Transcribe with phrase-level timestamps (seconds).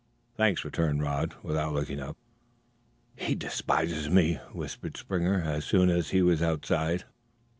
[0.35, 2.17] "Thanks," returned Rod, without looking up.
[3.15, 7.03] "He despises me," whispered Springer, as soon as he was outside.